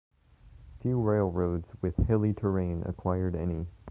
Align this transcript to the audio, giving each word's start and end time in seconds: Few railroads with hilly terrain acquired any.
Few 0.79 0.99
railroads 0.99 1.67
with 1.79 2.07
hilly 2.07 2.33
terrain 2.33 2.81
acquired 2.87 3.35
any. 3.35 3.67